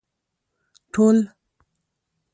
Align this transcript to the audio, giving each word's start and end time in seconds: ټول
ټول 0.93 1.17